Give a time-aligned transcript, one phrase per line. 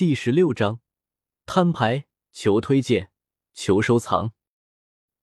[0.00, 0.80] 第十六章，
[1.44, 3.10] 摊牌，求推荐，
[3.52, 4.32] 求收藏。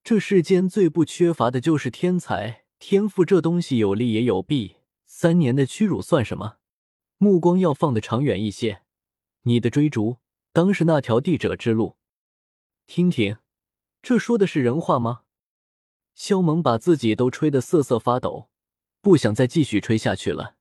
[0.04, 4.76] 这世间最不缺乏的就是天才，天赋这东西有利也有弊。
[5.08, 6.58] 三年的屈辱算什么？
[7.18, 8.84] 目光要放得长远一些。
[9.46, 10.18] 你的追逐，
[10.54, 11.98] 当是那条帝者之路。
[12.86, 13.38] 听听，
[14.04, 15.24] 这说的是人话吗？
[16.14, 18.52] 萧猛把自己都吹得瑟瑟发抖，
[19.02, 20.58] 不想再继续吹下去了。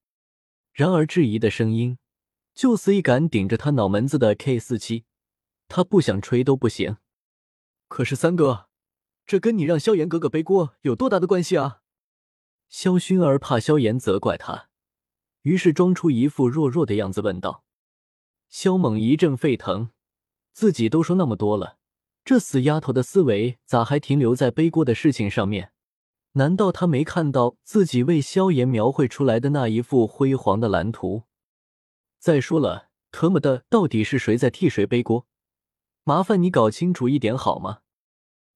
[0.72, 1.98] 然而质疑的声音。
[2.56, 5.04] 就死一杆顶着他脑门子的 K 四七，
[5.68, 6.96] 他不想吹都不行。
[7.86, 8.70] 可是三哥，
[9.26, 11.82] 这跟你让萧炎哥哥背锅有多大的关系啊？
[12.70, 14.70] 萧薰儿怕萧炎责怪他，
[15.42, 17.62] 于是装出一副弱弱的样子问道。
[18.48, 19.90] 萧猛一阵沸腾，
[20.54, 21.76] 自己都说那么多了，
[22.24, 25.72] 这死丫头的思维咋还停留在背锅的事情上面？
[26.32, 31.24] 难道他没看到自己为萧炎描绘出来的那一幅辉煌的蓝图？
[32.18, 35.26] 再说了，特么的，到底是谁在替谁背锅？
[36.04, 37.80] 麻烦你搞清楚一点好吗？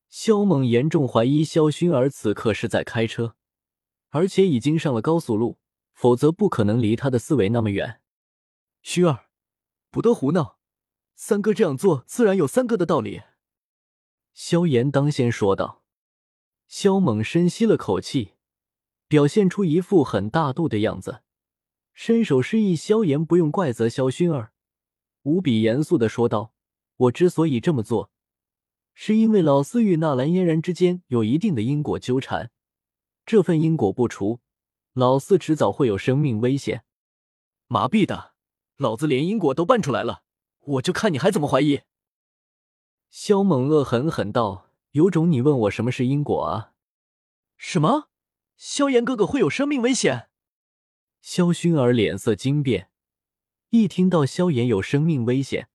[0.09, 3.37] 萧猛严重怀疑萧薰儿此刻是在开车，
[4.09, 5.59] 而且已经上了高速路，
[5.93, 8.01] 否则不可能离他的思维那么远。
[8.83, 9.27] 薰儿，
[9.91, 10.59] 不得胡闹，
[11.15, 13.23] 三哥这样做自然有三哥的道理。
[14.33, 15.85] 萧炎当先说道。
[16.67, 18.35] 萧猛深吸了口气，
[19.09, 21.23] 表现出一副很大度的样子。
[22.03, 24.53] 伸手示意萧炎不用怪责萧薰儿，
[25.25, 26.55] 无比严肃的说道
[26.97, 28.11] ：“我之所以这么做，
[28.95, 32.51] 是因为老四与纳兰嫣然之间有一定的因果纠缠，
[33.27, 34.41] 这份因果不除，
[34.95, 36.85] 老四迟早会有生命危险。”
[37.69, 38.33] 麻痹的，
[38.79, 40.23] 老子连因果都办出来了，
[40.61, 41.83] 我就看你还怎么怀疑！
[43.11, 46.73] 萧猛恶狠狠道：“有种你问我什么是因果啊？
[47.59, 48.09] 什么？
[48.57, 50.29] 萧炎哥哥会有生命危险？”
[51.21, 52.91] 萧薰儿脸色惊变，
[53.69, 55.69] 一听到萧炎有生命危险，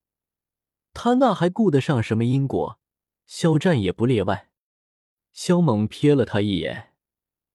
[0.94, 2.80] 他那还顾得上什么因果？
[3.26, 4.52] 肖战也不例外。
[5.32, 6.94] 萧猛瞥了他一眼，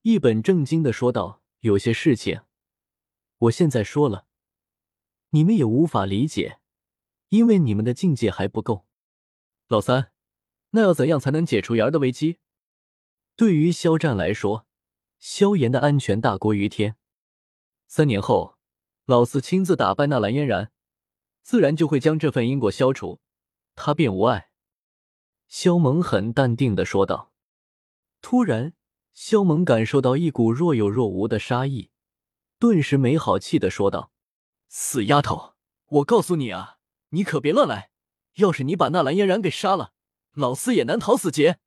[0.03, 2.43] 一本正经的说道：“有些事情，
[3.39, 4.27] 我现在说了，
[5.31, 6.61] 你们也无法理解，
[7.31, 8.87] 因为你们的境界还不够。”
[9.69, 10.13] 老三，
[10.71, 12.39] 那要怎样才能解除妍儿的危机？
[13.35, 14.67] 对于肖战来说，
[15.19, 16.97] 萧炎的安全大过于天。
[17.93, 18.57] 三年后，
[19.05, 20.71] 老四亲自打败纳兰嫣然，
[21.43, 23.19] 自然就会将这份因果消除，
[23.75, 24.53] 他便无碍。
[25.49, 27.33] 萧猛很淡定的说道。
[28.23, 28.75] 突然，
[29.13, 31.91] 萧猛感受到一股若有若无的杀意，
[32.61, 34.13] 顿时没好气的说道
[34.71, 35.55] ：“死丫头，
[35.87, 36.79] 我告诉你啊，
[37.09, 37.91] 你可别乱来！
[38.35, 39.95] 要是你把纳兰嫣然给杀了，
[40.35, 41.59] 老四也难逃死劫。”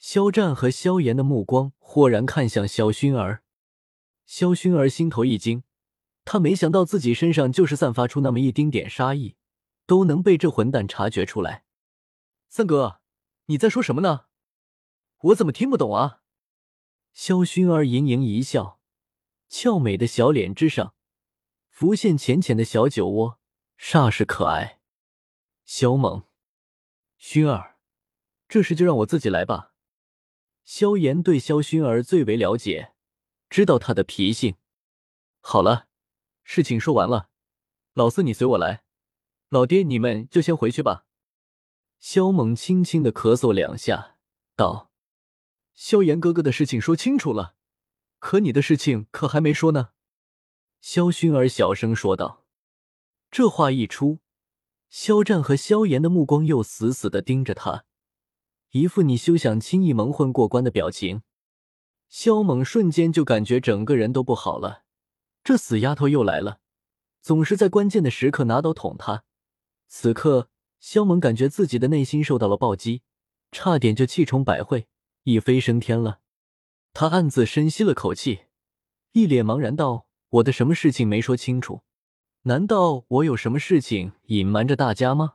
[0.00, 3.44] 肖战和萧炎的目光豁然看向萧薰儿。
[4.26, 5.62] 萧薰儿心头一惊，
[6.24, 9.36] 他没想到自己身上就是散发出那么一丁点杀意，
[9.86, 11.64] 都能被这混蛋察觉出来。
[12.48, 13.00] 三哥，
[13.46, 14.26] 你在说什么呢？
[15.18, 16.22] 我怎么听不懂啊？
[17.12, 18.80] 萧薰儿盈盈一笑，
[19.48, 20.94] 俏美的小脸之上
[21.70, 23.38] 浮现浅浅的小酒窝，
[23.78, 24.80] 煞是可爱。
[25.64, 26.24] 萧猛，
[27.18, 27.76] 薰儿，
[28.48, 29.72] 这事就让我自己来吧。
[30.64, 32.95] 萧炎对萧薰儿最为了解。
[33.48, 34.56] 知道他的脾性。
[35.40, 35.86] 好了，
[36.44, 37.28] 事情说完了，
[37.94, 38.82] 老四你随我来，
[39.48, 41.06] 老爹你们就先回去吧。
[41.98, 44.16] 萧猛轻轻的咳嗽两下，
[44.54, 44.90] 道
[45.74, 47.54] ：“萧炎哥哥的事情说清楚了，
[48.18, 49.90] 可你的事情可还没说呢。”
[50.80, 52.44] 萧薰儿小声说道。
[53.30, 54.20] 这话一出，
[54.88, 57.84] 肖战和萧炎的目光又死死的盯着他，
[58.70, 61.22] 一副你休想轻易蒙混过关的表情。
[62.08, 64.84] 萧猛瞬间就感觉整个人都不好了，
[65.44, 66.60] 这死丫头又来了，
[67.20, 69.24] 总是在关键的时刻拿刀捅他。
[69.88, 70.48] 此刻，
[70.80, 73.02] 萧猛感觉自己的内心受到了暴击，
[73.52, 74.88] 差点就气冲百会，
[75.24, 76.20] 一飞升天了。
[76.92, 78.46] 他暗自深吸了口气，
[79.12, 81.82] 一脸茫然道：“我的什么事情没说清楚？
[82.42, 85.34] 难道我有什么事情隐瞒着大家吗？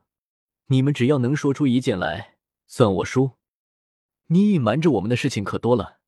[0.67, 3.31] 你们只要能说出一件来，算我输。
[4.27, 6.00] 你隐瞒着我们的事情可多了。”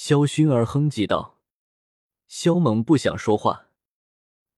[0.00, 1.40] 萧薰儿哼唧道
[2.28, 3.66] ：“萧猛不想说话，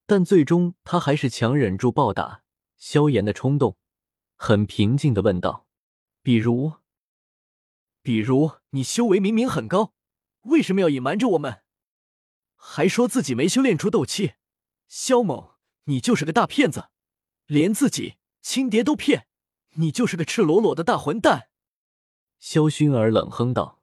[0.04, 2.42] 但最终他还是强忍住暴打
[2.76, 3.78] 萧炎的冲动，
[4.36, 5.66] 很平静的问道
[6.22, 6.74] ：‘比如，
[8.02, 9.94] 比如你修为明明很高，
[10.42, 11.62] 为什么要隐瞒着我们？
[12.54, 14.34] 还说自己没修炼出斗气？
[14.88, 15.52] 萧猛，
[15.84, 16.90] 你就是个大骗子，
[17.46, 19.26] 连自己亲爹都骗，
[19.76, 21.48] 你就是个赤裸裸的大混蛋！’”
[22.38, 23.79] 萧薰儿冷哼道。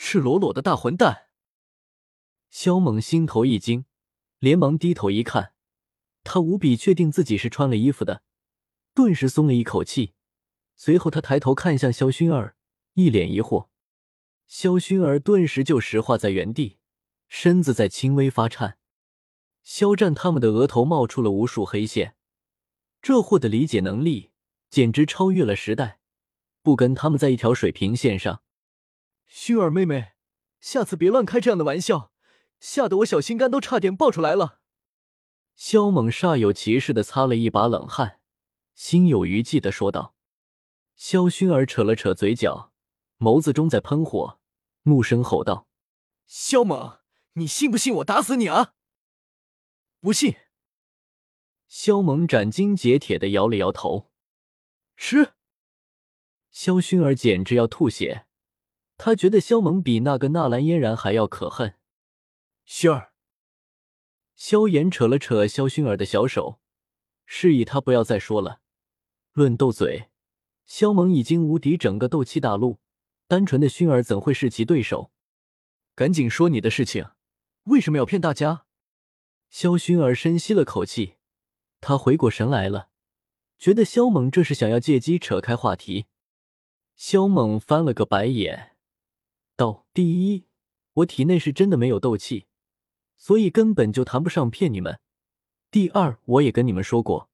[0.00, 1.26] 赤裸裸的大混蛋！
[2.50, 3.84] 萧猛心头一惊，
[4.38, 5.52] 连忙低头一看，
[6.22, 8.22] 他无比确定自己是穿了衣服的，
[8.94, 10.14] 顿时松了一口气。
[10.76, 12.56] 随后他抬头看向萧薰儿，
[12.94, 13.68] 一脸疑惑。
[14.46, 16.78] 萧薰儿顿时就石化在原地，
[17.26, 18.78] 身子在轻微发颤。
[19.64, 22.14] 肖战他们的额头冒出了无数黑线，
[23.02, 24.30] 这货的理解能力
[24.70, 25.98] 简直超越了时代，
[26.62, 28.42] 不跟他们在一条水平线上。
[29.30, 30.12] 薰儿妹妹，
[30.60, 32.12] 下次别乱开这样的玩笑，
[32.58, 34.60] 吓得我小心肝都差点爆出来了。
[35.54, 38.20] 萧猛煞有其事的擦了一把冷汗，
[38.74, 40.14] 心有余悸的说道。
[40.94, 42.72] 萧薰儿扯了扯嘴角，
[43.18, 44.40] 眸子中在喷火，
[44.82, 45.68] 怒声吼道
[46.26, 46.98] ：“萧猛，
[47.34, 48.74] 你信不信我打死你啊？”
[50.00, 50.36] 不信。
[51.66, 54.10] 萧猛斩钉截铁的摇了摇头。
[54.96, 55.34] 吃。
[56.50, 58.26] 萧薰儿简直要吐血，
[58.98, 61.76] 他觉得萧猛比那个纳兰嫣然还要可恨。
[62.66, 63.12] 薰儿。
[64.34, 66.60] 萧炎扯了扯萧薰儿的小手，
[67.24, 68.60] 示意他不要再说了。
[69.32, 70.10] 论斗嘴，
[70.66, 72.78] 萧猛已经无敌整个斗气大陆，
[73.26, 75.12] 单纯的薰儿怎会是其对手？
[75.94, 77.10] 赶紧说你的事情，
[77.64, 78.66] 为什么要骗大家？
[79.48, 81.14] 萧薰儿深吸了口气，
[81.80, 82.90] 他回过神来了，
[83.58, 86.06] 觉得萧猛这是想要借机扯开话题。
[86.94, 88.76] 萧猛翻了个白眼，
[89.58, 90.46] 道：“第一，
[90.92, 92.46] 我体内是真的没有斗气，
[93.16, 95.00] 所以根本就谈不上骗你们。
[95.72, 97.28] 第二，我也跟你们说过，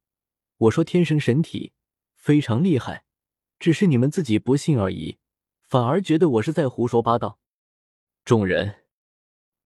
[0.56, 1.74] 我说天生神体
[2.14, 3.04] 非常厉害，
[3.58, 5.18] 只是你们自己不信而已，
[5.60, 7.38] 反而觉得我是在胡说八道。”
[8.24, 8.86] 众人，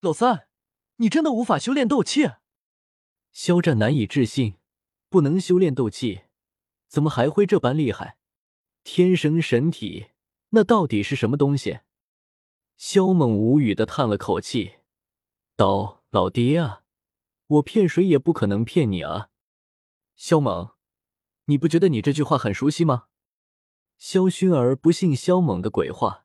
[0.01, 0.49] 老三。
[0.97, 2.29] 你真的无法修炼斗气？
[3.31, 4.57] 肖战难以置信，
[5.09, 6.23] 不能修炼斗气，
[6.89, 8.19] 怎么还会这般厉害？
[8.83, 10.09] 天生神体，
[10.49, 11.79] 那到底是什么东西？
[12.79, 14.77] 肖猛无语的叹了口气，
[15.57, 16.85] 道：“老爹啊，
[17.49, 19.31] 我骗谁也不可能骗你啊！”
[20.15, 20.71] 肖猛，
[21.47, 23.07] 你不觉得你这句话很熟悉吗？
[23.99, 26.25] 肖薰儿不信肖猛的鬼话，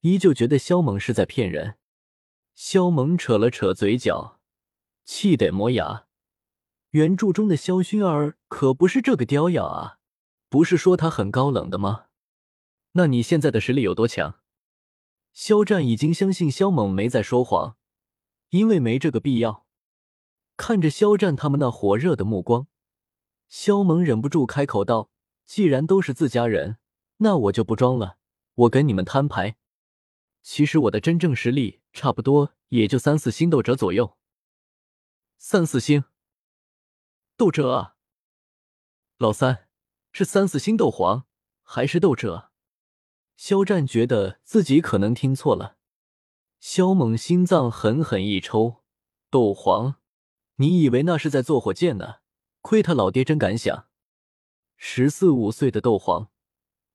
[0.00, 1.76] 依旧觉得肖猛是在骗人。
[2.54, 4.40] 萧猛扯了扯嘴角，
[5.04, 6.06] 气得磨牙。
[6.92, 9.98] 原著中的萧薰儿可不是这个雕样啊！
[10.48, 12.06] 不是说他很高冷的吗？
[12.92, 14.39] 那你现在的实力有多强？
[15.32, 17.76] 肖战已经相信肖猛没在说谎，
[18.50, 19.66] 因为没这个必要。
[20.56, 22.66] 看着肖战他们那火热的目光，
[23.48, 25.10] 肖猛忍不住开口道
[25.46, 26.76] ：“既然都是自家人，
[27.18, 28.18] 那我就不装了，
[28.54, 29.56] 我跟你们摊牌。”
[30.42, 34.16] 其实我的真正实力差不多也就三四星斗者左右。
[35.38, 36.04] 三四星
[37.36, 37.96] 斗者啊，
[39.16, 39.68] 老三
[40.12, 41.26] 是三四星斗皇
[41.62, 42.49] 还是斗者？
[43.40, 45.78] 肖战觉得自己可能听错了。
[46.58, 48.82] 肖猛心脏狠狠一抽，
[49.30, 49.94] 斗皇？
[50.56, 52.16] 你以为那是在做火箭呢？
[52.60, 53.88] 亏他老爹真敢想！
[54.76, 56.28] 十四五岁的斗皇，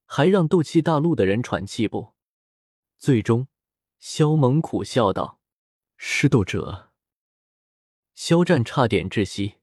[0.05, 2.13] 还让斗气大陆的人喘气不？
[2.99, 3.47] 最终，
[3.97, 5.39] 肖猛苦笑道
[5.97, 6.91] ：“是斗者。”
[8.13, 9.55] 肖战差点窒息。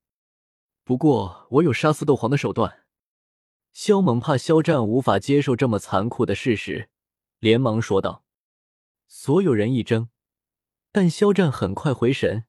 [0.83, 2.82] 不过，我有杀死斗皇的手段。
[3.73, 6.91] 萧猛怕肖战无法接受这么残酷的事实，
[7.39, 8.25] 连忙说道。
[9.07, 10.09] 所有人一怔，
[10.91, 12.45] 但肖战很快回神。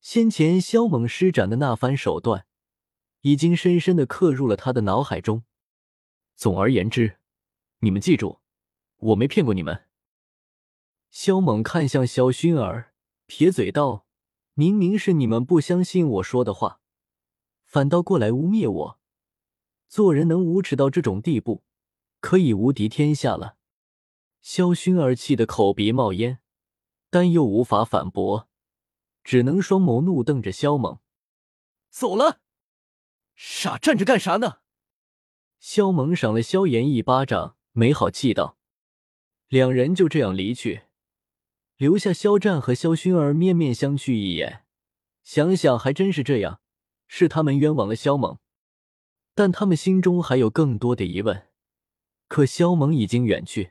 [0.00, 2.46] 先前萧猛施展的那番手段，
[3.22, 5.44] 已经深深的刻入了他的脑海中。
[6.34, 7.18] 总而言之，
[7.80, 8.40] 你们记住，
[8.96, 9.84] 我没骗过你们。
[11.10, 12.94] 萧猛看向萧薰儿，
[13.26, 14.06] 撇嘴道
[14.54, 16.80] ：“明明是你们不相信我说的话，
[17.64, 18.97] 反倒过来污蔑我。
[19.88, 21.64] 做人能无耻到这种地步，
[22.20, 23.56] 可以无敌天下了。”
[24.40, 26.38] 萧薰儿气得口鼻冒烟，
[27.10, 28.48] 但又无法反驳，
[29.24, 31.00] 只能双眸怒瞪着萧猛
[31.90, 32.40] ：“走了，
[33.34, 34.58] 傻站着干啥呢？”
[35.58, 38.56] 萧猛赏了萧炎一巴掌，没好气道
[39.48, 40.82] ：“两人就这样离去。”
[41.76, 44.64] 留下肖战和肖薰儿面面相觑一眼，
[45.22, 46.60] 想想还真是这样，
[47.06, 48.38] 是他们冤枉了肖猛，
[49.38, 51.44] 但他们心中还有更多的疑问。
[52.26, 53.70] 可肖猛已经远去。